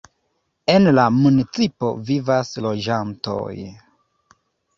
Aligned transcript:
En 0.75 0.87
la 0.99 1.03
municipo 1.17 1.91
vivas 2.09 2.51
loĝantoj. 2.67 3.47